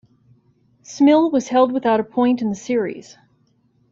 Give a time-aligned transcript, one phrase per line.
[0.83, 3.19] Smyl was held without a point in the series.